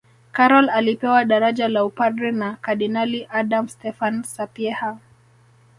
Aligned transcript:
Karol 0.31 0.69
alipewa 0.69 1.25
daraja 1.25 1.67
la 1.67 1.85
upadre 1.85 2.31
na 2.31 2.55
kardinali 2.55 3.27
adam 3.29 3.67
stefan 3.67 4.23
sapieha 4.23 4.99